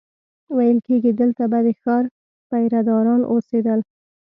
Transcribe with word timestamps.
ویل 0.57 0.77
کېږي 0.87 1.11
دلته 1.21 1.43
به 1.51 1.59
د 1.65 1.67
ښار 1.81 2.03
پیره 2.49 2.81
داران 2.87 3.21
اوسېدل. 3.31 3.79